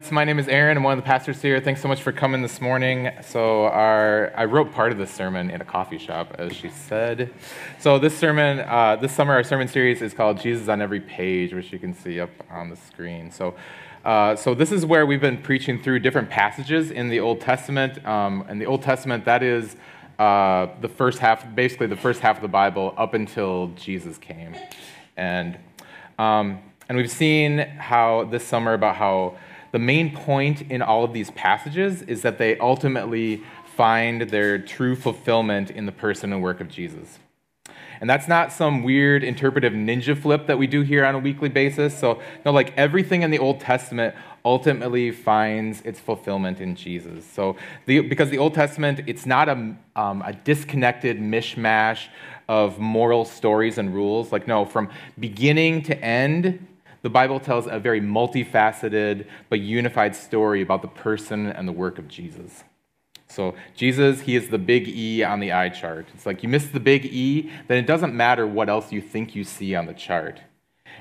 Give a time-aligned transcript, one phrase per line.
[0.00, 0.76] So my name is Aaron.
[0.76, 1.60] I'm one of the pastors here.
[1.60, 3.10] Thanks so much for coming this morning.
[3.20, 7.34] So our, I wrote part of this sermon in a coffee shop, as she said.
[7.80, 11.52] So this sermon, uh, this summer, our sermon series is called Jesus on Every Page,
[11.52, 13.32] which you can see up on the screen.
[13.32, 13.56] So,
[14.04, 18.06] uh, so this is where we've been preaching through different passages in the Old Testament.
[18.06, 19.74] Um, and the Old Testament, that is
[20.20, 24.54] uh, the first half, basically the first half of the Bible up until Jesus came.
[25.16, 25.58] And,
[26.20, 29.36] um, and we've seen how this summer about how
[29.72, 33.42] the main point in all of these passages is that they ultimately
[33.76, 37.18] find their true fulfillment in the person and work of Jesus.
[38.00, 41.48] And that's not some weird interpretive ninja flip that we do here on a weekly
[41.48, 41.98] basis.
[41.98, 44.14] So, no, like everything in the Old Testament
[44.44, 47.24] ultimately finds its fulfillment in Jesus.
[47.24, 47.56] So,
[47.86, 52.06] the, because the Old Testament, it's not a, um, a disconnected mishmash
[52.48, 54.32] of moral stories and rules.
[54.32, 56.67] Like, no, from beginning to end,
[57.08, 61.98] the Bible tells a very multifaceted but unified story about the person and the work
[61.98, 62.64] of Jesus.
[63.28, 66.06] So, Jesus, he is the big E on the eye chart.
[66.12, 69.34] It's like you miss the big E, then it doesn't matter what else you think
[69.34, 70.42] you see on the chart.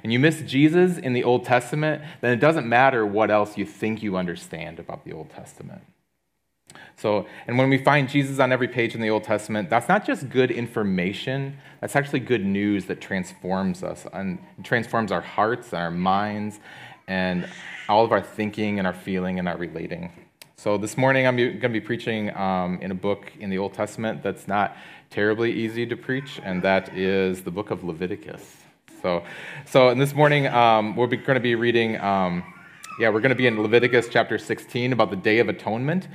[0.01, 3.65] And you miss Jesus in the Old Testament, then it doesn't matter what else you
[3.65, 5.81] think you understand about the Old Testament.
[6.97, 10.05] So, and when we find Jesus on every page in the Old Testament, that's not
[10.05, 15.81] just good information, that's actually good news that transforms us and transforms our hearts and
[15.81, 16.59] our minds
[17.07, 17.47] and
[17.87, 20.11] all of our thinking and our feeling and our relating.
[20.55, 23.75] So, this morning I'm going to be preaching um, in a book in the Old
[23.75, 24.75] Testament that's not
[25.11, 28.57] terribly easy to preach, and that is the book of Leviticus.
[29.03, 29.23] So,
[29.65, 31.99] so and this morning um, we're going to be reading.
[32.01, 32.43] Um,
[32.99, 36.07] yeah, we're going to be in Leviticus chapter 16 about the Day of Atonement.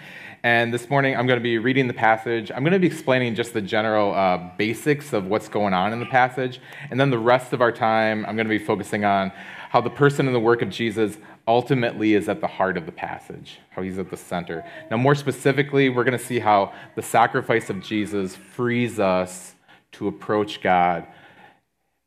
[0.43, 2.51] And this morning, I'm going to be reading the passage.
[2.51, 6.01] I'm going to be explaining just the general uh, basics of what's going on in
[6.01, 6.61] the passage.
[6.91, 9.31] And then the rest of our time, I'm going to be focusing on
[9.71, 12.93] how the person and the work of Jesus ultimately is at the heart of the
[12.93, 14.65] passage, how he's at the center.
[14.91, 19.55] Now, more specifically, we're going to see how the sacrifice of Jesus frees us
[19.93, 21.07] to approach God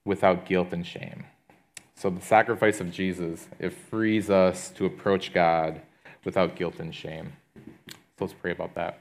[0.04, 1.24] without guilt and shame.
[2.06, 5.82] So, the sacrifice of Jesus, it frees us to approach God
[6.24, 7.34] without guilt and shame.
[7.58, 9.00] So let's pray about that.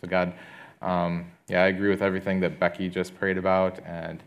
[0.00, 0.34] So, God,
[0.80, 3.80] um, yeah, I agree with everything that Becky just prayed about.
[3.84, 4.22] And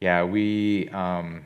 [0.00, 1.44] yeah, we, um,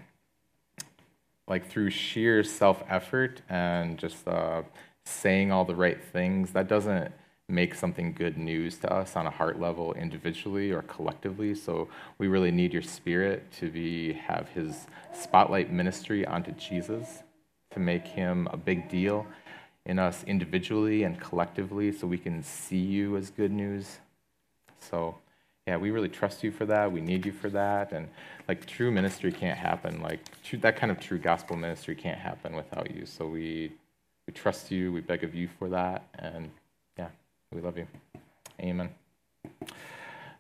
[1.49, 4.61] like, through sheer self effort and just uh,
[5.07, 7.13] saying all the right things, that doesn't
[7.49, 12.27] make something good news to us on a heart level individually or collectively so we
[12.27, 17.23] really need your spirit to be have his spotlight ministry onto jesus
[17.71, 19.27] to make him a big deal
[19.87, 23.99] in us individually and collectively so we can see you as good news.
[24.81, 25.17] So,
[25.67, 26.91] yeah, we really trust you for that.
[26.91, 27.93] We need you for that.
[27.93, 28.09] And
[28.49, 30.03] like true ministry can't happen.
[30.03, 33.07] Like true, that kind of true gospel ministry can't happen without you.
[33.07, 33.73] So we,
[34.27, 34.93] we trust you.
[34.93, 36.05] We beg of you for that.
[36.19, 36.51] And
[37.53, 37.87] we love you.
[38.61, 38.91] Amen.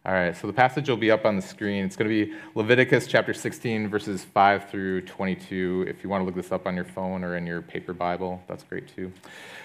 [0.06, 1.84] All right, so the passage will be up on the screen.
[1.84, 5.86] It's going to be Leviticus chapter 16, verses 5 through 22.
[5.88, 8.40] If you want to look this up on your phone or in your paper Bible,
[8.46, 9.12] that's great too.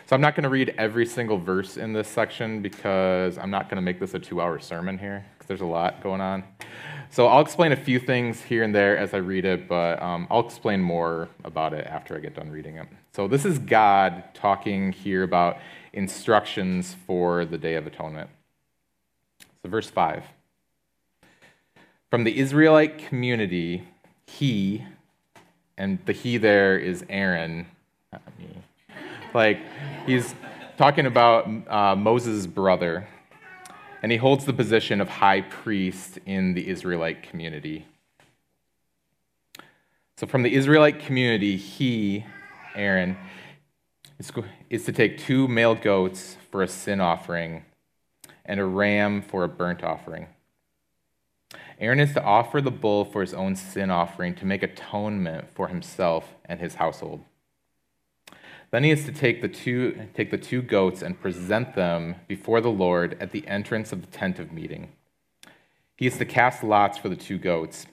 [0.08, 3.70] So I'm not going to read every single verse in this section because I'm not
[3.70, 6.44] going to make this a two hour sermon here because there's a lot going on.
[7.12, 10.26] So I'll explain a few things here and there as I read it, but um,
[10.32, 12.88] I'll explain more about it after I get done reading it.
[13.14, 15.58] So this is God talking here about
[15.94, 18.30] instructions for the Day of Atonement.
[19.62, 20.24] So, verse 5.
[22.10, 23.88] From the Israelite community,
[24.26, 24.86] he,
[25.78, 27.68] and the he there is Aaron,
[28.12, 28.48] not me.
[29.34, 29.60] Like,
[30.06, 30.36] he's
[30.78, 33.08] talking about uh, Moses' brother,
[34.04, 37.86] and he holds the position of high priest in the Israelite community.
[40.18, 42.26] So, from the Israelite community, he,
[42.76, 43.18] Aaron,
[44.70, 47.64] is to take two male goats for a sin offering
[48.46, 50.28] and a ram for a burnt offering.
[51.80, 55.68] Aaron is to offer the bull for his own sin offering to make atonement for
[55.68, 57.24] himself and his household.
[58.70, 62.62] Then he is to take the two, take the two goats and present them before
[62.62, 64.92] the Lord at the entrance of the tent of meeting.
[65.98, 67.86] He is to cast lots for the two goats,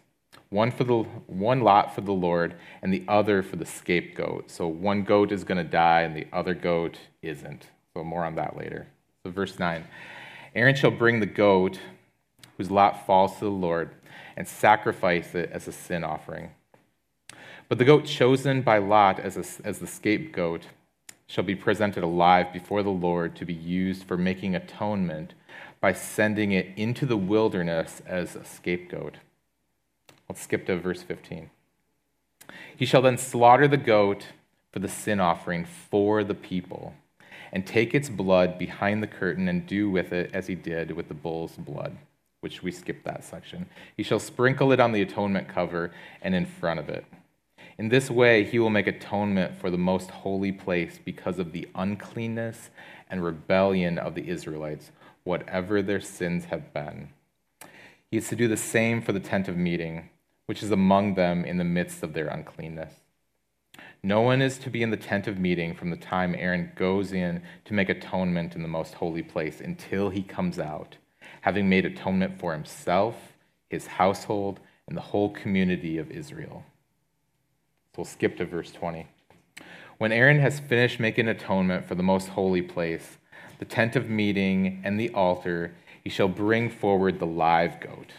[0.50, 4.50] one for the one lot for the Lord and the other for the scapegoat.
[4.50, 7.68] So one goat is going to die and the other goat isn't.
[7.94, 8.86] So more on that later.
[9.24, 9.84] So verse 9.
[10.54, 11.78] Aaron shall bring the goat
[12.56, 13.90] whose lot falls to the Lord
[14.36, 16.50] and sacrifice it as a sin offering.
[17.68, 20.62] But the goat chosen by Lot as, a, as the scapegoat
[21.26, 25.34] shall be presented alive before the Lord to be used for making atonement
[25.80, 29.18] by sending it into the wilderness as a scapegoat.
[30.28, 31.50] Let's skip to verse 15.
[32.76, 34.26] He shall then slaughter the goat
[34.72, 36.94] for the sin offering for the people,
[37.52, 41.08] and take its blood behind the curtain and do with it as he did with
[41.08, 41.96] the bull's blood,
[42.40, 43.66] which we skipped that section.
[43.96, 47.06] He shall sprinkle it on the atonement cover and in front of it.
[47.78, 51.68] In this way, he will make atonement for the most holy place because of the
[51.74, 52.70] uncleanness
[53.08, 54.90] and rebellion of the Israelites,
[55.24, 57.08] whatever their sins have been.
[58.10, 60.10] He is to do the same for the tent of meeting,
[60.48, 62.94] which is among them in the midst of their uncleanness.
[64.02, 67.12] No one is to be in the tent of meeting from the time Aaron goes
[67.12, 70.96] in to make atonement in the most holy place until he comes out,
[71.42, 73.34] having made atonement for himself,
[73.68, 76.64] his household, and the whole community of Israel.
[77.92, 79.06] So we'll skip to verse 20.
[79.98, 83.18] When Aaron has finished making atonement for the most holy place,
[83.58, 88.12] the tent of meeting, and the altar, he shall bring forward the live goat.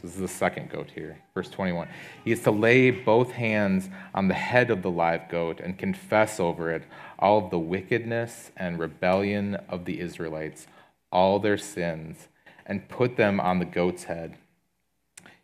[0.00, 1.18] This is the second goat here.
[1.34, 1.88] Verse 21.
[2.24, 6.40] He is to lay both hands on the head of the live goat and confess
[6.40, 6.84] over it
[7.18, 10.66] all of the wickedness and rebellion of the Israelites,
[11.12, 12.28] all their sins,
[12.66, 14.36] and put them on the goat's head.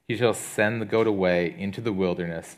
[0.09, 2.57] He shall send the goat away into the wilderness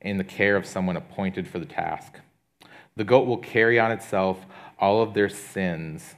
[0.00, 2.16] in the care of someone appointed for the task.
[2.96, 4.44] The goat will carry on itself
[4.78, 6.14] all of their sins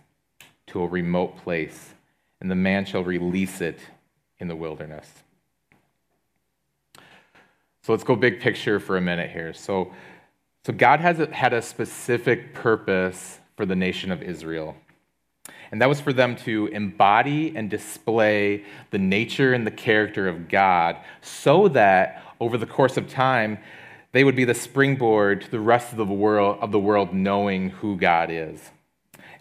[0.69, 1.95] to a remote place,
[2.41, 3.79] and the man shall release it
[4.43, 5.09] in the wilderness.
[7.85, 9.55] So let's go big picture for a minute here.
[9.55, 9.93] So,
[10.67, 14.75] so God has a, had a specific purpose for the nation of Israel.
[15.71, 20.49] And that was for them to embody and display the nature and the character of
[20.49, 23.59] God so that over the course of time,
[24.11, 27.71] they would be the springboard to the rest of the world, of the world knowing
[27.71, 28.71] who God is.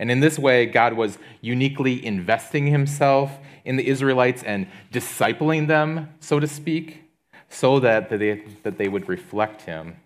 [0.01, 6.09] And in this way, God was uniquely investing himself in the Israelites and discipling them,
[6.19, 7.03] so to speak,
[7.49, 9.97] so that they, that they would reflect him.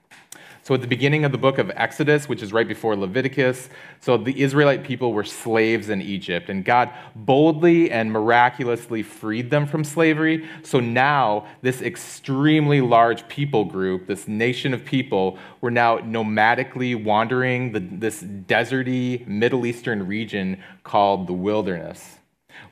[0.65, 3.69] So, at the beginning of the book of Exodus, which is right before Leviticus,
[4.00, 9.67] so the Israelite people were slaves in Egypt, and God boldly and miraculously freed them
[9.67, 10.50] from slavery.
[10.63, 17.71] So now, this extremely large people group, this nation of people, were now nomadically wandering
[17.71, 22.14] the, this deserty Middle Eastern region called the wilderness.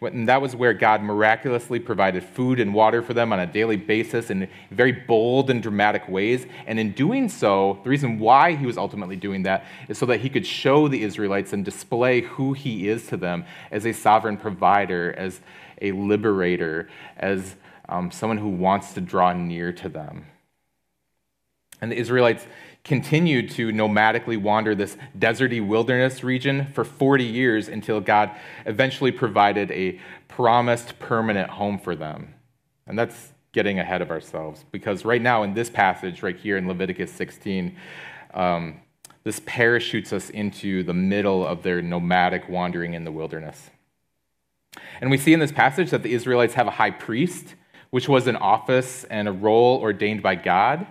[0.01, 3.77] And that was where God miraculously provided food and water for them on a daily
[3.77, 6.45] basis in very bold and dramatic ways.
[6.68, 10.21] And in doing so, the reason why he was ultimately doing that is so that
[10.21, 14.38] he could show the Israelites and display who he is to them as a sovereign
[14.38, 15.41] provider, as
[15.81, 17.56] a liberator, as
[17.89, 20.25] um, someone who wants to draw near to them.
[21.81, 22.47] And the Israelites
[22.83, 28.31] continued to nomadically wander this deserty wilderness region for 40 years until God
[28.65, 32.33] eventually provided a promised permanent home for them.
[32.85, 36.68] And that's getting ahead of ourselves because right now in this passage, right here in
[36.68, 37.77] Leviticus 16,
[38.33, 38.81] um,
[39.24, 43.69] this parachutes us into the middle of their nomadic wandering in the wilderness.
[45.00, 47.56] And we see in this passage that the Israelites have a high priest,
[47.91, 50.86] which was an office and a role ordained by God.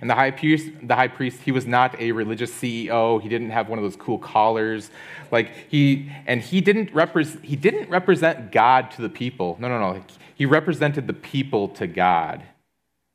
[0.00, 3.20] And the high priest, the high priest, he was not a religious CEO.
[3.20, 4.90] He didn't have one of those cool collars,
[5.30, 7.44] like he, and he didn't represent.
[7.44, 9.56] He didn't represent God to the people.
[9.60, 10.02] No, no, no.
[10.34, 12.42] He represented the people to God.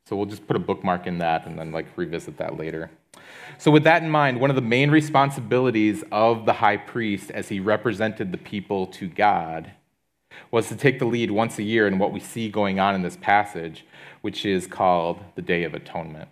[0.06, 2.90] So we'll just put a bookmark in that, and then like revisit that later.
[3.58, 7.48] So with that in mind, one of the main responsibilities of the high priest, as
[7.48, 9.72] he represented the people to God,
[10.50, 13.02] was to take the lead once a year in what we see going on in
[13.02, 13.84] this passage,
[14.20, 16.28] which is called the Day of Atonement.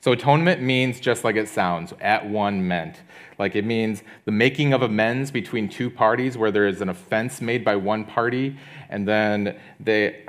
[0.00, 2.96] So atonement means just like it sounds, at one meant.
[3.38, 7.42] Like it means the making of amends between two parties where there is an offense
[7.42, 8.56] made by one party
[8.88, 10.24] and then they,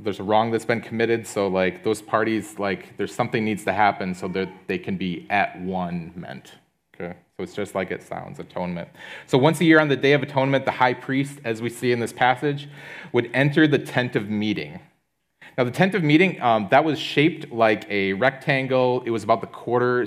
[0.00, 1.26] there's a wrong that's been committed.
[1.26, 5.26] So like those parties, like there's something needs to happen so that they can be
[5.30, 6.52] at one meant.
[6.94, 7.14] Okay.
[7.36, 8.88] So it's just like it sounds, atonement.
[9.26, 11.90] So once a year on the Day of Atonement, the high priest, as we see
[11.90, 12.68] in this passage,
[13.12, 14.78] would enter the tent of meeting.
[15.58, 19.02] Now, the tent of meeting, um, that was shaped like a rectangle.
[19.04, 20.06] It was about the quarter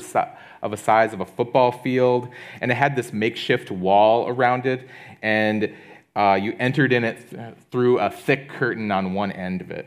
[0.64, 2.30] of a size of a football field,
[2.62, 4.88] and it had this makeshift wall around it,
[5.22, 5.72] and
[6.16, 9.86] uh, you entered in it th- through a thick curtain on one end of it.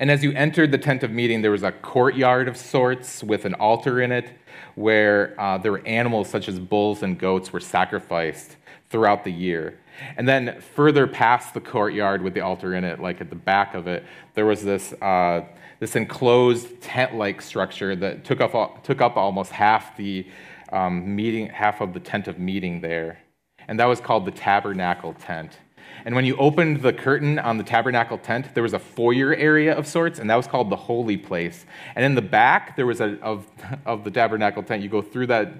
[0.00, 3.44] And as you entered the tent of meeting, there was a courtyard of sorts with
[3.44, 4.32] an altar in it
[4.74, 8.56] where uh, there were animals such as bulls and goats were sacrificed
[8.90, 9.78] throughout the year.
[10.16, 13.74] And then further past the courtyard with the altar in it, like at the back
[13.74, 14.04] of it,
[14.34, 15.44] there was this, uh,
[15.80, 20.26] this enclosed tent like structure that took up, took up almost half the
[20.72, 23.18] um, meeting, half of the tent of meeting there.
[23.66, 25.58] And that was called the tabernacle tent.
[26.04, 29.76] And when you opened the curtain on the tabernacle tent, there was a foyer area
[29.76, 31.66] of sorts, and that was called the holy place.
[31.96, 33.46] And in the back, there was a of,
[33.84, 34.82] of the tabernacle tent.
[34.82, 35.52] You go through that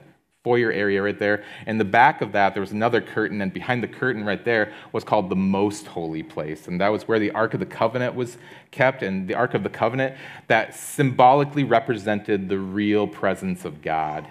[0.45, 1.45] foyer area right there.
[1.67, 4.73] In the back of that, there was another curtain, and behind the curtain right there
[4.93, 6.69] was called the most holy place.
[6.69, 8.39] And that was where the Ark of the Covenant was
[8.71, 9.03] kept.
[9.03, 10.17] And the Ark of the Covenant
[10.47, 14.29] that symbolically represented the real presence of God.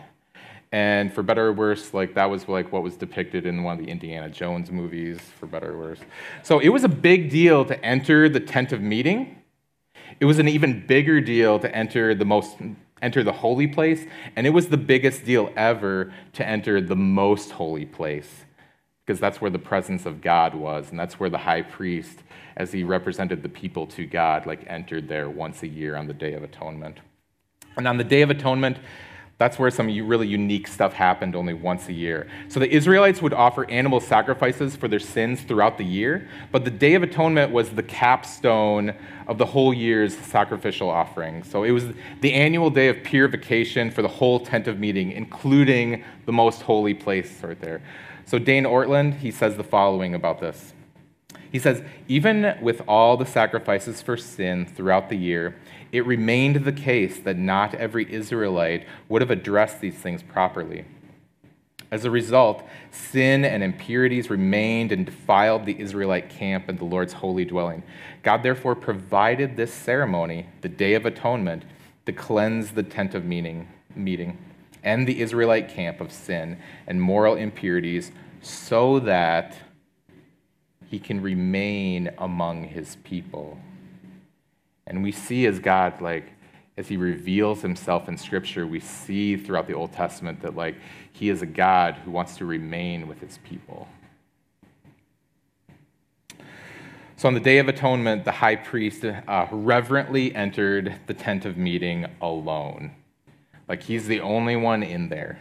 [0.71, 3.85] And for better or worse, like that was like what was depicted in one of
[3.85, 5.99] the Indiana Jones movies, for better or worse.
[6.43, 9.41] So it was a big deal to enter the tent of meeting.
[10.19, 12.57] It was an even bigger deal to enter the most
[13.01, 17.51] enter the holy place, and it was the biggest deal ever to enter the most
[17.51, 18.45] holy place,
[19.05, 22.23] because that's where the presence of God was, and that's where the high priest,
[22.55, 26.13] as he represented the people to God, like entered there once a year on the
[26.13, 26.99] Day of Atonement.
[27.75, 28.77] And on the Day of Atonement,
[29.39, 32.27] that's where some really unique stuff happened only once a year.
[32.47, 36.71] So the Israelites would offer animal sacrifices for their sins throughout the year, but the
[36.71, 38.95] Day of Atonement was the capstone
[39.27, 41.43] of the whole year's sacrificial offering.
[41.43, 41.85] So it was
[42.21, 46.95] the annual day of purification for the whole tent of meeting, including the most holy
[46.95, 47.81] place right there.
[48.25, 50.73] So Dane Ortlund, he says the following about this.
[51.51, 55.55] He says, even with all the sacrifices for sin throughout the year,
[55.91, 60.85] it remained the case that not every Israelite would have addressed these things properly.
[61.89, 67.13] As a result, sin and impurities remained and defiled the Israelite camp and the Lord's
[67.13, 67.83] holy dwelling.
[68.23, 71.63] God therefore provided this ceremony, the Day of Atonement,
[72.05, 74.37] to cleanse the tent of meeting, meeting
[74.87, 79.57] and the Israelite camp of sin and moral impurities so that
[80.89, 83.59] he can remain among his people.
[84.85, 86.31] And we see as God, like,
[86.77, 90.75] as he reveals himself in scripture, we see throughout the Old Testament that, like,
[91.11, 93.87] he is a God who wants to remain with his people.
[97.17, 101.57] So on the Day of Atonement, the high priest uh, reverently entered the tent of
[101.57, 102.91] meeting alone.
[103.67, 105.39] Like he's the only one in there.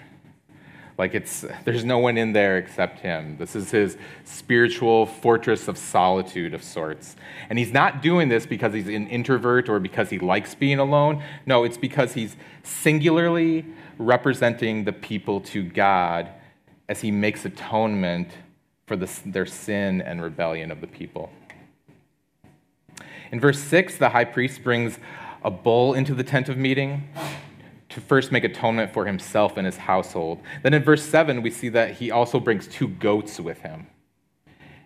[0.98, 3.36] Like it's there's no one in there except him.
[3.36, 7.16] This is his spiritual fortress of solitude of sorts.
[7.50, 11.22] And he's not doing this because he's an introvert or because he likes being alone.
[11.44, 13.66] No, it's because he's singularly
[13.98, 16.30] representing the people to God
[16.88, 18.28] as he makes atonement
[18.86, 21.30] for the, their sin and rebellion of the people.
[23.32, 24.98] In verse 6, the high priest brings
[25.42, 27.08] a bull into the tent of meeting
[27.96, 30.38] to first make atonement for himself and his household.
[30.62, 33.86] Then in verse 7, we see that he also brings two goats with him.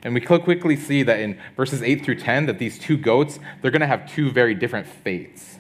[0.05, 3.73] And we quickly see that in verses 8 through 10 that these two goats, they're
[3.73, 5.59] going to have two very different fates.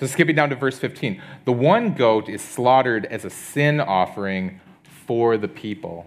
[0.00, 4.60] So skipping down to verse 15, the one goat is slaughtered as a sin offering
[4.82, 6.04] for the people.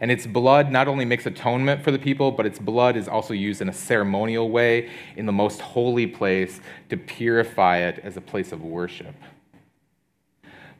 [0.00, 3.34] And its blood not only makes atonement for the people, but its blood is also
[3.34, 8.20] used in a ceremonial way in the most holy place to purify it as a
[8.20, 9.14] place of worship.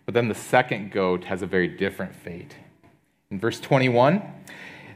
[0.04, 2.56] But then the second goat has a very different fate.
[3.30, 4.22] In verse 21,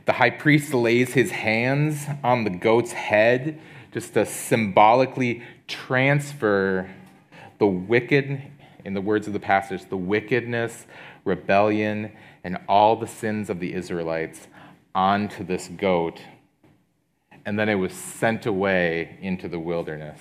[0.07, 3.61] the high priest lays his hands on the goat's head
[3.93, 6.91] just to symbolically transfer
[7.59, 8.41] the wicked,
[8.85, 10.87] in the words of the passage, the wickedness,
[11.25, 12.13] rebellion,
[12.45, 14.49] and all the sins of the Israelites
[14.95, 16.21] onto this goat,
[17.45, 20.21] and then it was sent away into the wilderness.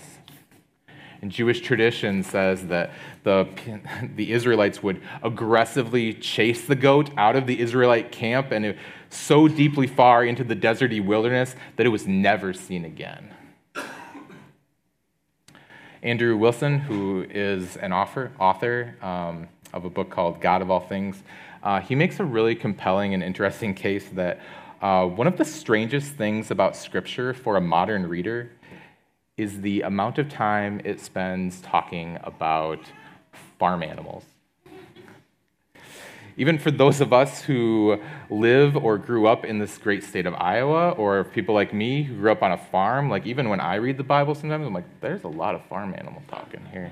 [1.22, 2.92] And Jewish tradition says that
[3.24, 3.48] the,
[4.16, 8.76] the Israelites would aggressively chase the goat out of the Israelite camp and
[9.10, 13.34] so deeply far into the deserty wilderness that it was never seen again.
[16.04, 20.80] Andrew Wilson, who is an author, author um, of a book called God of All
[20.80, 21.24] Things,
[21.64, 24.40] uh, he makes a really compelling and interesting case that
[24.82, 28.52] uh, one of the strangest things about Scripture for a modern reader
[29.38, 32.80] is the amount of time it spends talking about
[33.60, 34.24] farm animals.
[36.38, 38.00] Even for those of us who
[38.30, 42.16] live or grew up in this great state of Iowa, or people like me who
[42.16, 45.02] grew up on a farm, like even when I read the Bible sometimes, I'm like,
[45.02, 46.92] there's a lot of farm animal talk in here.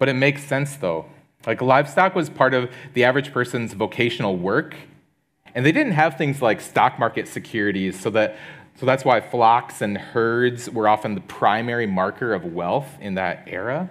[0.00, 1.04] But it makes sense though,
[1.46, 4.74] like livestock was part of the average person's vocational work,
[5.54, 8.36] and they didn't have things like stock market securities, so that
[8.76, 13.44] so that's why flocks and herds were often the primary marker of wealth in that
[13.46, 13.90] era.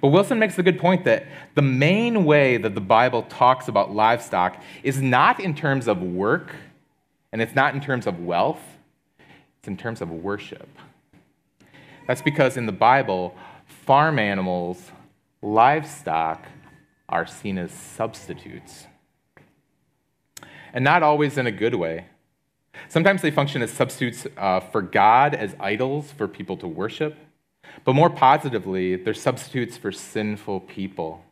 [0.00, 3.94] But Wilson makes a good point that the main way that the Bible talks about
[3.94, 6.54] livestock is not in terms of work,
[7.32, 8.62] and it's not in terms of wealth,
[9.58, 10.68] it's in terms of worship.
[12.06, 13.34] That's because in the Bible,
[13.66, 14.90] farm animals,
[15.42, 16.46] livestock,
[17.08, 18.86] are seen as substitutes.
[20.74, 22.06] and not always in a good way.
[22.88, 27.16] Sometimes they function as substitutes uh, for God, as idols for people to worship.
[27.84, 31.24] But more positively, they're substitutes for sinful people.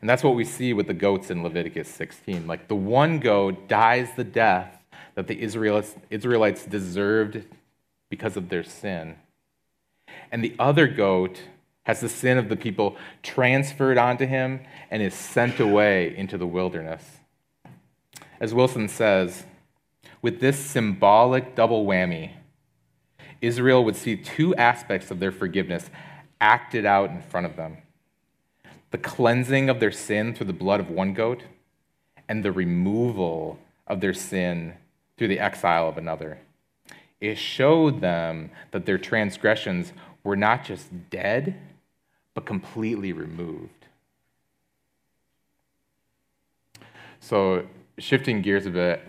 [0.00, 2.46] And that's what we see with the goats in Leviticus 16.
[2.46, 4.78] Like the one goat dies the death
[5.14, 7.44] that the Israelites, Israelites deserved
[8.08, 9.16] because of their sin.
[10.30, 11.42] And the other goat
[11.84, 14.60] has the sin of the people transferred onto him
[14.90, 17.02] and is sent away into the wilderness.
[18.40, 19.44] As Wilson says,
[20.20, 22.32] with this symbolic double whammy,
[23.40, 25.90] Israel would see two aspects of their forgiveness
[26.40, 27.78] acted out in front of them
[28.92, 31.42] the cleansing of their sin through the blood of one goat,
[32.28, 34.74] and the removal of their sin
[35.16, 36.38] through the exile of another.
[37.20, 41.58] It showed them that their transgressions were not just dead,
[42.34, 43.86] but completely removed.
[47.20, 47.66] So,
[47.98, 49.00] shifting gears a bit,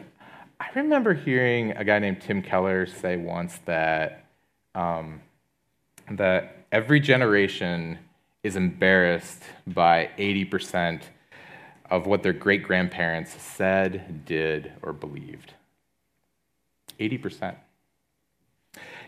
[0.59, 4.25] I remember hearing a guy named Tim Keller say once that,
[4.75, 5.21] um,
[6.11, 7.97] that every generation
[8.43, 11.03] is embarrassed by 80%
[11.89, 15.53] of what their great grandparents said, did, or believed.
[16.99, 17.55] 80%.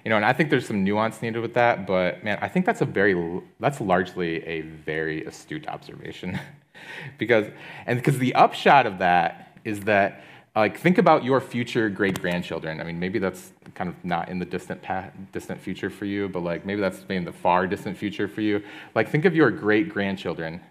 [0.05, 2.67] You know, and I think there's some nuance needed with that, but man, I think
[2.67, 6.39] that's a very that's largely a very astute observation.
[7.17, 7.47] because
[7.87, 10.21] and because the upshot of that is that
[10.55, 12.79] like think about your future great grandchildren.
[12.79, 16.29] I mean, maybe that's kind of not in the distant past, distant future for you,
[16.29, 18.61] but like maybe that's in the far distant future for you.
[18.93, 20.61] Like think of your great grandchildren.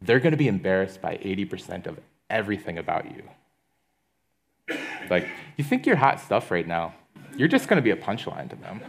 [0.00, 1.98] They're going to be embarrassed by 80% of
[2.30, 4.78] everything about you.
[5.10, 6.94] Like, you think you're hot stuff right now
[7.36, 8.80] you're just going to be a punchline to them.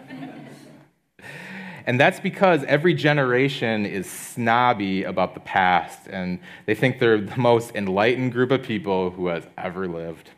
[1.85, 7.37] And that's because every generation is snobby about the past, and they think they're the
[7.37, 10.29] most enlightened group of people who has ever lived.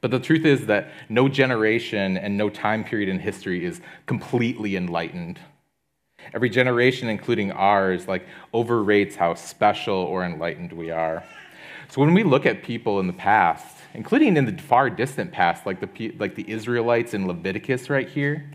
[0.00, 4.74] But the truth is that no generation and no time period in history is completely
[4.74, 5.38] enlightened.
[6.34, 11.22] Every generation, including ours, like overrates how special or enlightened we are.
[11.88, 15.66] So when we look at people in the past, including in the far distant past,
[15.66, 18.50] like the, like the Israelites in Leviticus right here.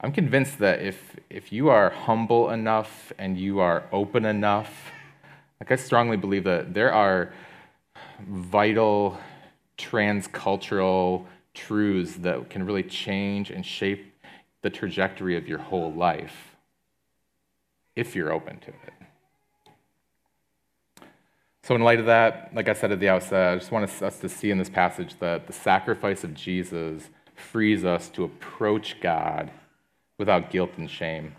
[0.00, 4.92] I'm convinced that if, if you are humble enough and you are open enough,
[5.60, 7.32] like I strongly believe that there are
[8.28, 9.18] vital
[9.78, 14.12] transcultural truths that can really change and shape
[14.62, 16.56] the trajectory of your whole life
[17.96, 18.93] if you're open to it.
[21.64, 24.18] So, in light of that, like I said at the outset, I just want us
[24.18, 29.50] to see in this passage that the sacrifice of Jesus frees us to approach God
[30.18, 31.34] without guilt and shame.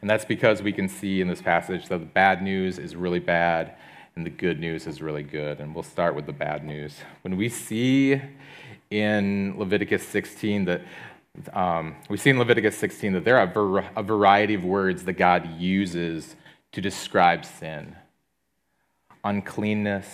[0.00, 3.20] And that's because we can see in this passage that the bad news is really
[3.20, 3.76] bad
[4.16, 5.60] and the good news is really good.
[5.60, 6.98] And we'll start with the bad news.
[7.22, 8.20] When we see
[8.90, 10.82] in Leviticus 16 that
[11.52, 15.60] um, we see in Leviticus 16 that there are a variety of words that God
[15.60, 16.34] uses
[16.72, 17.94] to describe sin
[19.24, 20.06] uncleanness,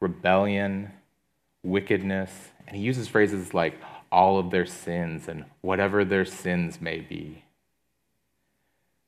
[0.00, 0.92] rebellion,
[1.62, 2.30] wickedness.
[2.66, 7.44] And he uses phrases like all of their sins and whatever their sins may be.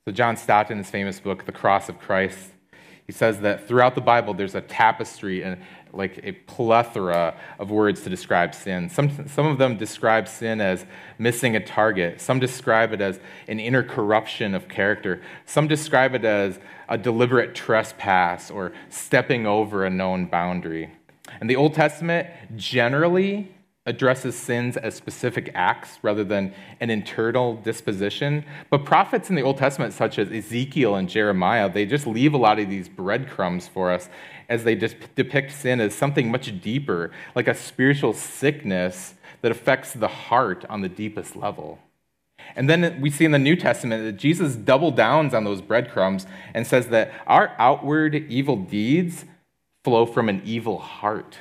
[0.04, 2.52] So, John Stott, in his famous book, The Cross of Christ,
[3.06, 5.60] he says that throughout the Bible, there's a tapestry and
[5.92, 8.88] like a plethora of words to describe sin.
[8.90, 10.84] Some, some of them describe sin as
[11.18, 12.20] missing a target.
[12.20, 13.18] Some describe it as
[13.48, 15.22] an inner corruption of character.
[15.46, 20.90] Some describe it as a deliberate trespass or stepping over a known boundary.
[21.40, 23.52] And the Old Testament generally
[23.86, 28.44] addresses sins as specific acts rather than an internal disposition.
[28.68, 32.38] But prophets in the Old Testament, such as Ezekiel and Jeremiah, they just leave a
[32.38, 34.08] lot of these breadcrumbs for us
[34.48, 39.92] as they just depict sin as something much deeper, like a spiritual sickness that affects
[39.92, 41.78] the heart on the deepest level.
[42.54, 46.26] And then we see in the New Testament that Jesus double downs on those breadcrumbs
[46.54, 49.24] and says that our outward evil deeds
[49.84, 51.38] flow from an evil heart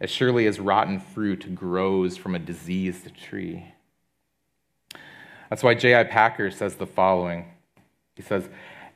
[0.00, 3.72] as surely as rotten fruit grows from a diseased tree.
[5.50, 6.04] That's why J.I.
[6.04, 7.46] Packer says the following
[8.14, 8.48] He says,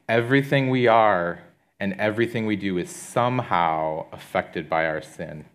[0.08, 1.42] Everything we are
[1.80, 5.46] and everything we do is somehow affected by our sin.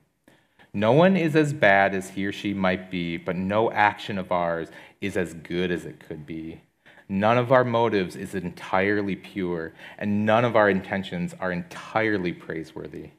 [0.73, 4.31] No one is as bad as he or she might be, but no action of
[4.31, 6.61] ours is as good as it could be.
[7.09, 13.11] None of our motives is entirely pure, and none of our intentions are entirely praiseworthy.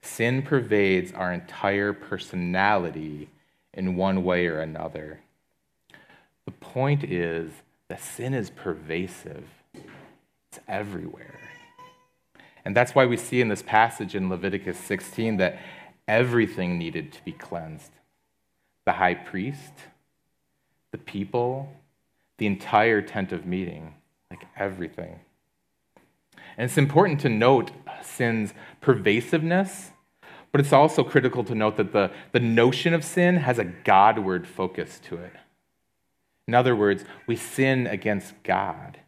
[0.00, 3.28] Sin pervades our entire personality
[3.74, 5.20] in one way or another.
[6.44, 7.52] The point is
[7.88, 11.40] that sin is pervasive, it's everywhere.
[12.64, 15.58] And that's why we see in this passage in Leviticus 16 that
[16.06, 17.92] everything needed to be cleansed
[18.84, 19.74] the high priest,
[20.92, 21.70] the people,
[22.38, 23.92] the entire tent of meeting,
[24.30, 25.20] like everything.
[26.58, 27.70] And it's important to note
[28.02, 29.92] sin's pervasiveness,
[30.50, 34.46] but it's also critical to note that the, the notion of sin has a Godward
[34.46, 35.32] focus to it.
[36.48, 38.98] In other words, we sin against God.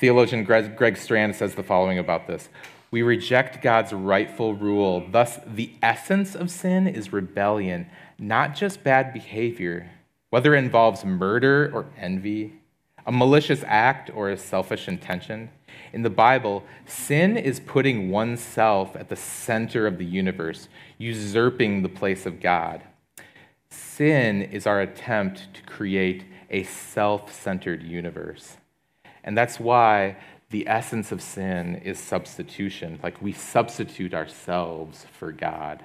[0.00, 2.48] Theologian Greg, Greg Strand says the following about this
[2.90, 5.06] We reject God's rightful rule.
[5.08, 9.90] Thus, the essence of sin is rebellion, not just bad behavior,
[10.30, 12.59] whether it involves murder or envy,
[13.06, 15.50] a malicious act or a selfish intention.
[15.92, 21.88] In the Bible, sin is putting oneself at the center of the universe, usurping the
[21.88, 22.82] place of God.
[23.70, 28.56] Sin is our attempt to create a self centered universe.
[29.22, 30.16] And that's why
[30.50, 32.98] the essence of sin is substitution.
[33.02, 35.84] Like we substitute ourselves for God.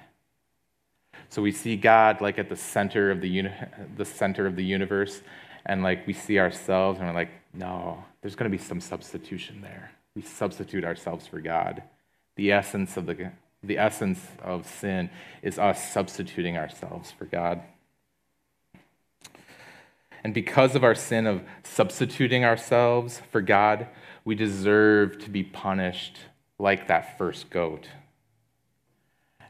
[1.30, 3.54] So we see God like at the center of the, uni-
[3.95, 5.21] the center of the universe,
[5.65, 9.62] and like we see ourselves, and we're like, no, there's going to be some substitution
[9.62, 9.91] there.
[10.15, 11.84] We substitute ourselves for God.
[12.36, 13.32] The essence of the
[13.63, 15.10] the essence of sin
[15.41, 17.62] is us substituting ourselves for God.
[20.23, 23.88] And because of our sin of substituting ourselves for God,
[24.23, 26.17] we deserve to be punished
[26.58, 27.88] like that first goat.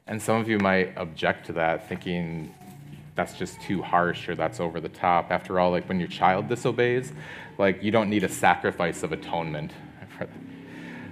[0.07, 2.53] And some of you might object to that, thinking
[3.15, 5.31] that's just too harsh or that's over the top.
[5.31, 7.13] After all, like when your child disobeys,
[7.57, 9.71] like you don't need a sacrifice of atonement.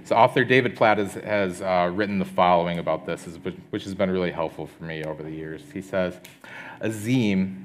[0.04, 3.24] So, author David Platt has, has uh, written the following about this,
[3.70, 5.62] which has been really helpful for me over the years.
[5.72, 6.20] He says,
[6.82, 7.64] Azim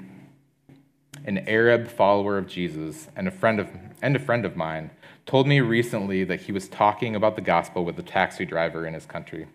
[1.24, 3.68] an Arab follower of Jesus and a friend of,
[4.02, 4.90] and a friend of mine,
[5.26, 8.94] told me recently that he was talking about the gospel with a taxi driver in
[8.94, 9.46] his country.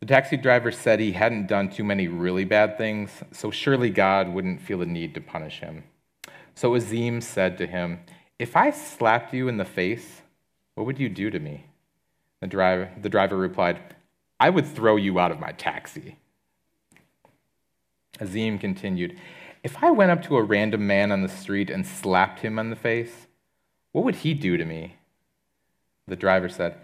[0.00, 4.28] The taxi driver said he hadn't done too many really bad things, so surely God
[4.28, 5.84] wouldn't feel the need to punish him.
[6.54, 8.00] So Azim said to him,
[8.38, 10.22] If I slapped you in the face,
[10.74, 11.64] what would you do to me?
[12.40, 13.80] The driver, the driver replied,
[14.38, 16.16] I would throw you out of my taxi.
[18.20, 19.18] Azim continued,
[19.64, 22.70] if I went up to a random man on the street and slapped him on
[22.70, 23.26] the face,
[23.90, 24.96] what would he do to me?
[26.06, 26.76] The driver said,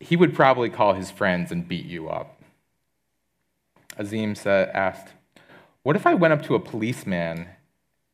[0.00, 2.41] He would probably call his friends and beat you up.
[3.98, 5.14] Azim said, asked,
[5.82, 7.48] What if I went up to a policeman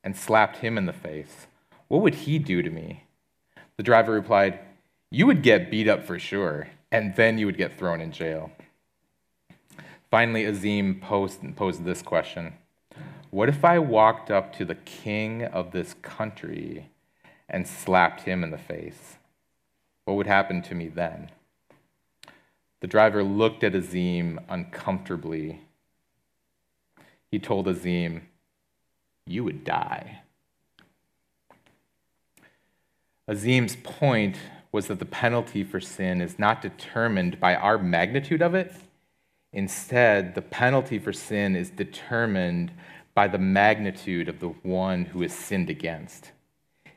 [0.03, 1.47] and slapped him in the face?
[1.88, 3.05] What would he do to me?
[3.77, 4.59] The driver replied,
[5.11, 8.51] You would get beat up for sure, and then you would get thrown in jail.
[10.11, 12.55] Finally, Azim posed, posed this question
[13.31, 16.88] what if I walked up to the king of this country
[17.47, 19.19] and slapped him in the face?
[20.07, 21.31] What would happen to me then?
[22.81, 25.61] The driver looked at Azim uncomfortably.
[27.31, 28.29] He told Azim,
[29.27, 30.21] You would die.
[33.29, 34.37] Azim's point
[34.73, 38.73] was that the penalty for sin is not determined by our magnitude of it.
[39.53, 42.73] Instead, the penalty for sin is determined
[43.14, 46.33] by the magnitude of the one who is sinned against.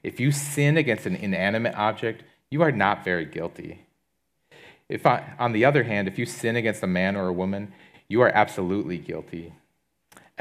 [0.03, 3.85] If you sin against an inanimate object, you are not very guilty.
[4.89, 7.73] If, on the other hand, if you sin against a man or a woman,
[8.07, 9.53] you are absolutely guilty.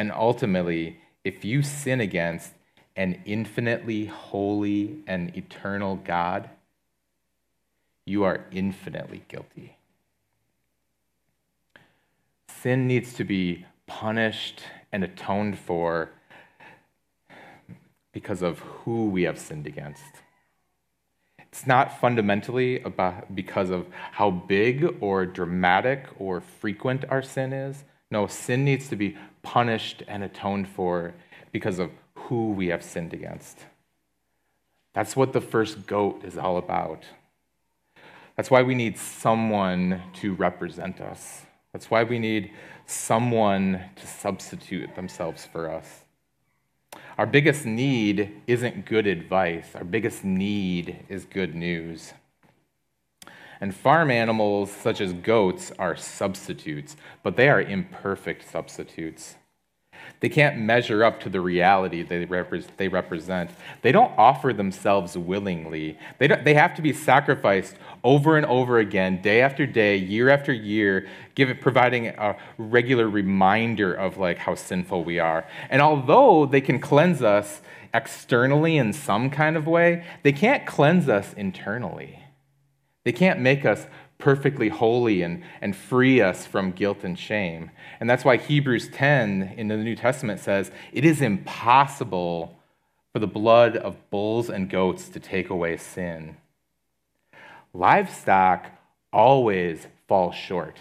[0.01, 2.55] And ultimately, if you sin against
[2.97, 6.49] an infinitely holy and eternal God,
[8.07, 9.77] you are infinitely guilty.
[12.49, 16.09] Sin needs to be punished and atoned for
[18.15, 20.15] because of who we have sinned against.
[21.39, 27.85] It's not fundamentally about because of how big or dramatic or frequent our sin is.
[28.11, 31.15] No, sin needs to be punished and atoned for
[31.53, 33.59] because of who we have sinned against.
[34.93, 37.05] That's what the first goat is all about.
[38.37, 41.43] That's why we need someone to represent us.
[41.73, 42.51] That's why we need
[42.87, 46.05] someone to substitute themselves for us.
[47.19, 52.15] Our biggest need isn't good advice, our biggest need is good news.
[53.61, 59.37] And farm animals, such as goats, are substitutes, but they are imperfect substitutes.
[60.21, 63.51] They can't measure up to the reality they, repre- they represent.
[63.83, 65.99] They don't offer themselves willingly.
[66.19, 70.53] They, they have to be sacrificed over and over again, day after day, year after
[70.53, 75.47] year, give it, providing a regular reminder of like how sinful we are.
[75.71, 77.61] And although they can cleanse us
[77.93, 82.21] externally in some kind of way, they can't cleanse us internally.
[83.11, 87.73] They can't make us perfectly holy and, and free us from guilt and shame.
[87.99, 92.57] And that's why Hebrews 10 in the New Testament says it is impossible
[93.13, 96.37] for the blood of bulls and goats to take away sin.
[97.75, 98.67] Livestock
[99.13, 100.79] always falls short,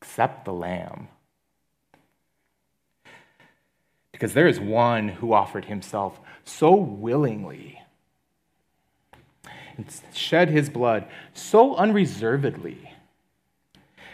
[0.00, 1.08] except the lamb.
[4.12, 7.82] Because there is one who offered himself so willingly
[9.76, 12.92] and shed his blood so unreservedly,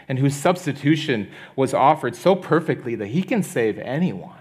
[0.07, 4.35] and whose substitution was offered so perfectly that he can save anyone.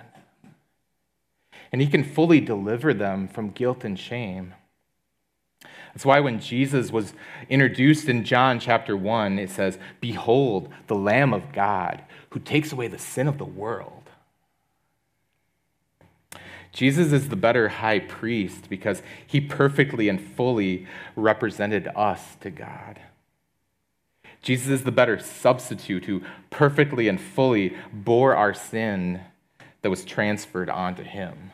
[1.73, 4.55] And he can fully deliver them from guilt and shame.
[5.93, 7.15] That's why when Jesus was
[7.49, 12.89] introduced in John chapter 1, it says, Behold, the Lamb of God who takes away
[12.89, 14.00] the sin of the world.
[16.73, 23.01] Jesus is the better high priest because he perfectly and fully represented us to God.
[24.43, 29.21] Jesus is the better substitute who perfectly and fully bore our sin
[29.83, 31.53] that was transferred onto him.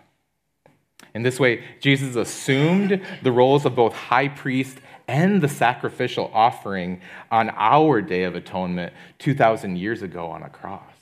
[1.15, 7.01] In this way, Jesus assumed the roles of both high priest and the sacrificial offering
[7.31, 10.96] on our day of atonement 2,000 years ago on a cross.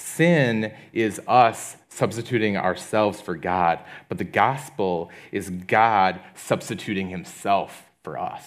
[0.00, 8.16] Sin is us substituting ourselves for God, but the gospel is God substituting himself for
[8.18, 8.44] us.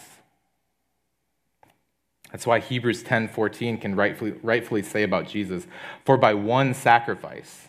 [2.32, 5.68] That's why Hebrews 10:14 can rightfully, rightfully say about Jesus,
[6.06, 7.68] for by one sacrifice,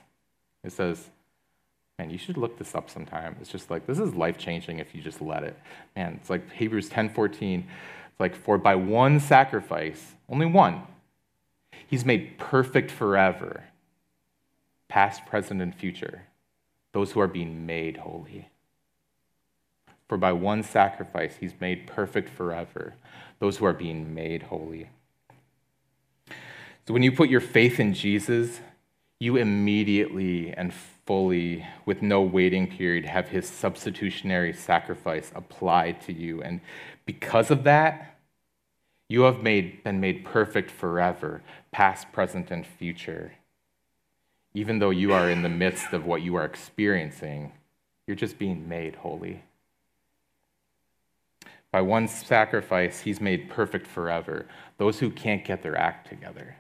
[0.62, 1.11] it says,
[1.99, 3.35] man, you should look this up sometime.
[3.40, 5.59] It's just like this is life-changing if you just let it.
[5.97, 7.64] Man, it's like Hebrews 10:14.
[8.11, 10.83] It's like for by one sacrifice, only one,
[11.88, 13.64] he's made perfect forever
[14.92, 16.24] past, present, and future,
[16.92, 18.50] those who are being made holy.
[20.07, 22.92] For by one sacrifice, he's made perfect forever,
[23.38, 24.90] those who are being made holy.
[26.87, 28.61] So when you put your faith in Jesus,
[29.18, 30.74] you immediately and
[31.07, 36.42] fully, with no waiting period, have his substitutionary sacrifice applied to you.
[36.42, 36.61] And
[37.07, 38.18] because of that,
[39.09, 43.33] you have made, been made perfect forever, past, present, and future
[44.55, 47.53] even though you are in the midst of what you are experiencing,
[48.07, 49.43] you're just being made holy.
[51.71, 56.57] By one sacrifice, he's made perfect forever those who can't get their act together.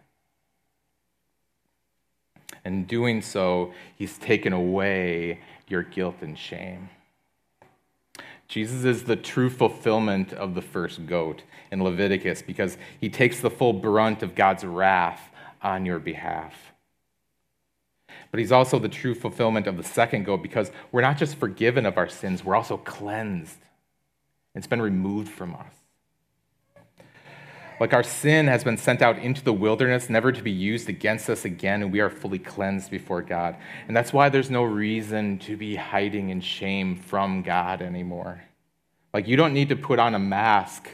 [2.64, 6.88] In doing so, he's taken away your guilt and shame.
[8.48, 13.50] Jesus is the true fulfillment of the first goat in Leviticus because he takes the
[13.50, 15.30] full brunt of God's wrath
[15.62, 16.71] on your behalf
[18.32, 21.86] but he's also the true fulfillment of the second goal because we're not just forgiven
[21.86, 23.58] of our sins, we're also cleansed.
[24.54, 25.72] It's been removed from us.
[27.78, 31.28] Like our sin has been sent out into the wilderness, never to be used against
[31.28, 33.56] us again, and we are fully cleansed before God.
[33.86, 38.42] And that's why there's no reason to be hiding in shame from God anymore.
[39.12, 40.88] Like you don't need to put on a mask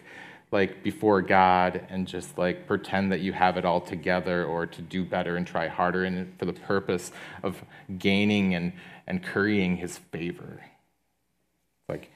[0.51, 4.83] like before God and just like pretend that you have it all together or to
[4.83, 7.63] do better and try harder and for the purpose of
[7.99, 8.73] gaining and,
[9.07, 10.63] and currying his favor.
[11.89, 12.11] Like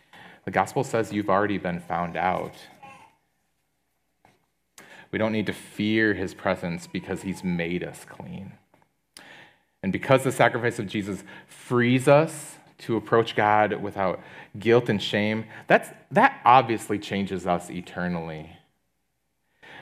[0.44, 2.54] the gospel says you've already been found out.
[5.10, 8.52] We don't need to fear his presence because he's made us clean.
[9.82, 14.20] And because the sacrifice of Jesus frees us to approach God without
[14.58, 18.56] guilt and shame, that's, that obviously changes us eternally.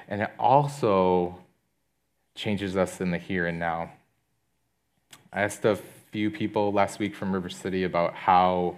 [0.09, 1.39] And it also
[2.35, 3.93] changes us in the here and now.
[5.33, 5.79] I asked a
[6.11, 8.77] few people last week from River City about how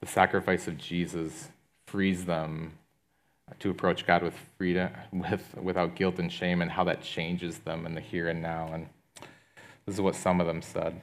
[0.00, 1.48] the sacrifice of Jesus
[1.86, 2.72] frees them
[3.60, 7.86] to approach God with freedom, with, without guilt and shame, and how that changes them
[7.86, 8.70] in the here and now.
[8.72, 8.88] And
[9.86, 11.00] this is what some of them said.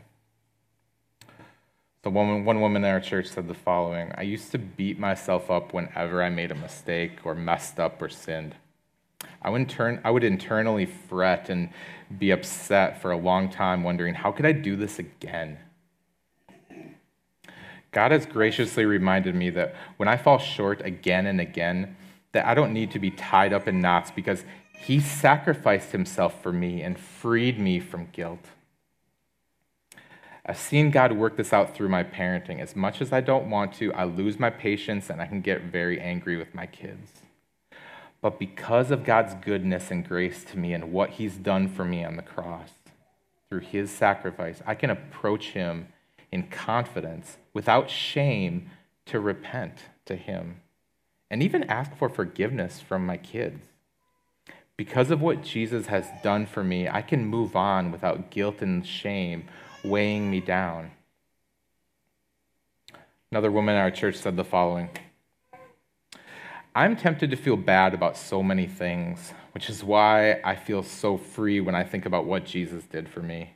[2.01, 5.51] The woman, one woman in our church said the following I used to beat myself
[5.51, 8.55] up whenever I made a mistake or messed up or sinned.
[9.41, 11.69] I would, turn, I would internally fret and
[12.17, 15.59] be upset for a long time, wondering, how could I do this again?
[17.91, 21.97] God has graciously reminded me that when I fall short again and again,
[22.31, 24.45] that I don't need to be tied up in knots because
[24.79, 28.45] He sacrificed Himself for me and freed me from guilt.
[30.49, 32.59] I've seen God work this out through my parenting.
[32.59, 35.61] As much as I don't want to, I lose my patience and I can get
[35.65, 37.21] very angry with my kids.
[38.19, 42.03] But because of God's goodness and grace to me and what He's done for me
[42.03, 42.71] on the cross,
[43.47, 45.89] through His sacrifice, I can approach Him
[46.31, 48.71] in confidence without shame
[49.05, 50.61] to repent, to Him
[51.29, 53.67] and even ask for forgiveness from my kids.
[54.77, 58.83] Because of what Jesus has done for me, I can move on without guilt and
[58.83, 59.47] shame
[59.83, 60.91] weighing me down.
[63.31, 64.89] Another woman in our church said the following
[66.75, 71.17] I'm tempted to feel bad about so many things, which is why I feel so
[71.17, 73.53] free when I think about what Jesus did for me.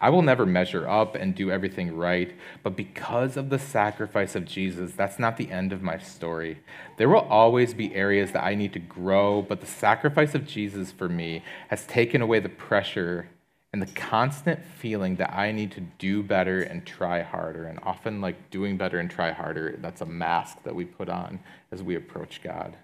[0.00, 4.44] I will never measure up and do everything right, but because of the sacrifice of
[4.44, 6.60] Jesus, that's not the end of my story.
[6.98, 10.92] There will always be areas that I need to grow, but the sacrifice of Jesus
[10.92, 13.28] for me has taken away the pressure
[13.72, 17.64] and the constant feeling that I need to do better and try harder.
[17.64, 21.40] And often, like doing better and try harder, that's a mask that we put on
[21.70, 22.76] as we approach God.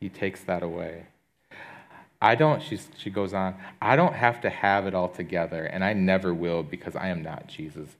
[0.00, 1.06] He takes that away.
[2.20, 5.84] I don't, she's, she goes on, I don't have to have it all together, and
[5.84, 7.90] I never will because I am not Jesus.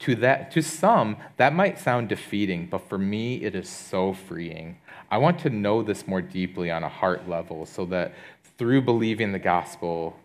[0.00, 4.78] To, that, to some, that might sound defeating, but for me, it is so freeing.
[5.10, 8.14] I want to know this more deeply on a heart level so that
[8.58, 10.16] through believing the gospel,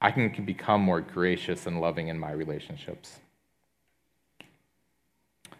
[0.00, 3.18] I can become more gracious and loving in my relationships.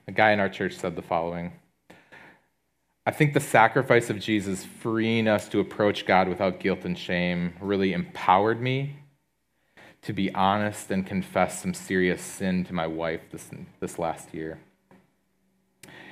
[0.06, 1.52] A guy in our church said the following
[3.04, 7.54] I think the sacrifice of Jesus freeing us to approach God without guilt and shame
[7.58, 8.98] really empowered me
[10.02, 14.58] to be honest and confess some serious sin to my wife this, this last year.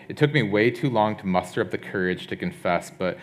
[0.09, 3.19] It took me way too long to muster up the courage to confess, but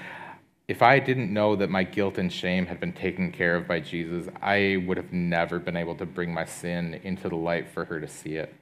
[0.67, 3.81] if I didn't know that my guilt and shame had been taken care of by
[3.81, 7.85] Jesus, I would have never been able to bring my sin into the light for
[7.85, 8.53] her to see it.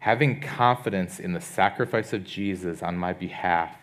[0.00, 3.74] Having confidence in the sacrifice of Jesus on my behalf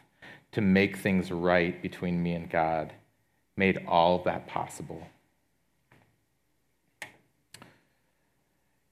[0.51, 2.93] to make things right between me and God
[3.57, 5.07] made all that possible.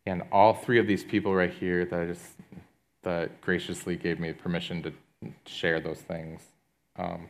[0.07, 2.33] And all three of these people right here that just
[3.03, 4.91] that graciously gave me permission to
[5.45, 6.41] share those things.
[6.97, 7.29] Um,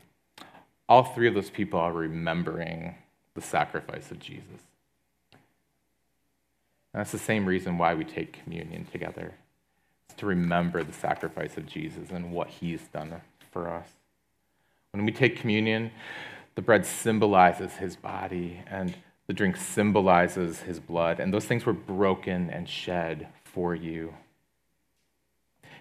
[0.90, 2.96] all three of those people are remembering
[3.36, 4.64] the sacrifice of Jesus.
[6.92, 9.36] And that's the same reason why we take communion together.
[10.08, 13.22] It's to remember the sacrifice of Jesus and what he's done
[13.52, 13.88] for us.
[14.92, 15.92] When we take communion,
[16.56, 18.96] the bread symbolizes his body and
[19.28, 21.20] the drink symbolizes his blood.
[21.20, 24.16] And those things were broken and shed for you.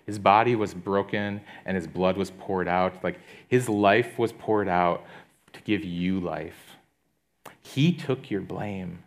[0.08, 3.04] His body was broken and his blood was poured out.
[3.04, 5.04] Like his life was poured out
[5.52, 6.78] to give you life.
[7.60, 9.00] He took your blame,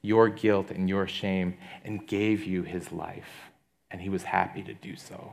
[0.00, 3.50] your guilt, and your shame and gave you his life.
[3.90, 5.32] And he was happy to do so.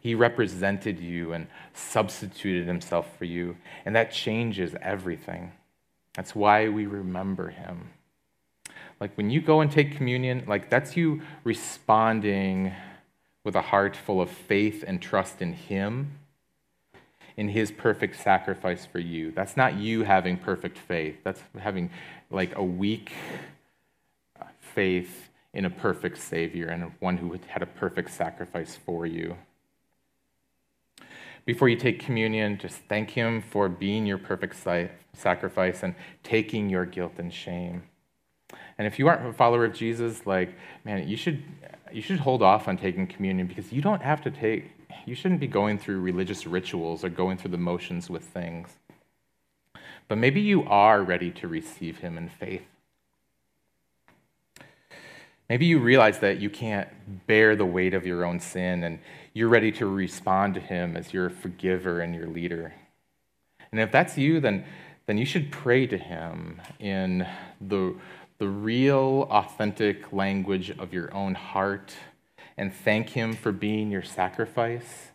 [0.00, 5.50] He represented you and substituted himself for you, and that changes everything.
[6.14, 7.90] That's why we remember him.
[9.00, 12.72] Like when you go and take communion, like that's you responding
[13.42, 16.18] with a heart full of faith and trust in him,
[17.36, 19.32] in his perfect sacrifice for you.
[19.32, 21.16] That's not you having perfect faith.
[21.24, 21.90] That's having
[22.30, 23.12] like a weak
[24.60, 29.36] faith in a perfect Savior and one who had a perfect sacrifice for you.
[31.44, 34.56] Before you take communion, just thank Him for being your perfect
[35.12, 37.82] sacrifice and taking your guilt and shame.
[38.78, 41.42] And if you aren't a follower of Jesus, like, man, you should,
[41.92, 44.70] you should hold off on taking communion because you don't have to take,
[45.06, 48.68] you shouldn't be going through religious rituals or going through the motions with things.
[50.08, 52.62] But maybe you are ready to receive Him in faith.
[55.48, 56.88] Maybe you realize that you can't
[57.26, 58.98] bear the weight of your own sin and
[59.34, 62.74] you're ready to respond to him as your forgiver and your leader.
[63.70, 64.64] And if that's you, then,
[65.06, 67.26] then you should pray to him in
[67.60, 67.94] the,
[68.44, 71.94] the real, authentic language of your own heart
[72.58, 75.12] and thank him for being your sacrifice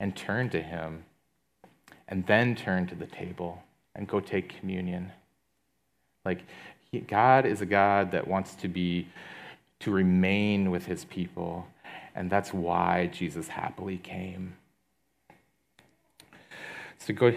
[0.00, 1.04] and turn to him
[2.08, 3.62] and then turn to the table
[3.94, 5.12] and go take communion.
[6.24, 6.40] Like,
[7.06, 9.06] God is a God that wants to be,
[9.78, 11.68] to remain with his people
[12.16, 14.56] and that's why Jesus happily came.
[16.98, 17.32] So go,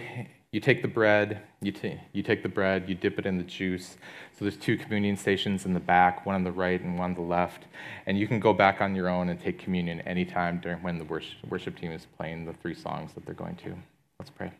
[0.51, 3.43] you take the bread, you, t- you take the bread, you dip it in the
[3.43, 3.97] juice.
[4.37, 7.15] So there's two communion stations in the back, one on the right and one on
[7.15, 7.65] the left.
[8.07, 11.05] And you can go back on your own and take communion anytime during when the
[11.05, 13.75] worship, worship team is playing the three songs that they're going to.
[14.19, 14.51] Let's pray.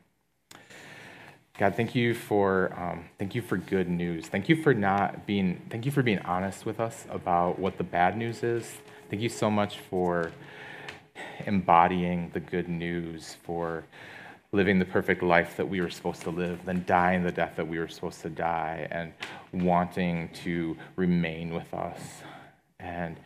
[1.58, 4.28] God, thank you for um, thank you for good news.
[4.28, 7.84] Thank you for not being thank you for being honest with us about what the
[7.84, 8.78] bad news is.
[9.10, 10.32] Thank you so much for
[11.46, 13.84] embodying the good news, for
[14.52, 17.68] living the perfect life that we were supposed to live, then dying the death that
[17.68, 19.14] we were supposed to die, and
[19.52, 22.00] wanting to remain with us.
[22.80, 23.18] And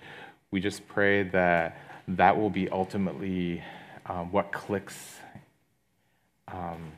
[0.52, 3.64] We just pray that that will be ultimately
[4.06, 5.18] um, what clicks
[6.48, 6.92] um,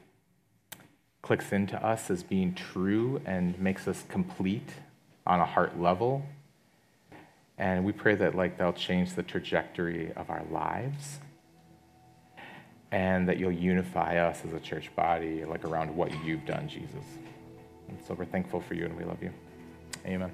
[1.22, 4.70] clicks into us as being true and makes us complete
[5.26, 6.24] on a heart level.
[7.58, 11.20] And we pray that like that'll change the trajectory of our lives
[12.92, 17.06] and that you'll unify us as a church body like around what you've done, Jesus.
[17.90, 19.32] And so we're thankful for you and we love you.
[20.06, 20.32] Amen.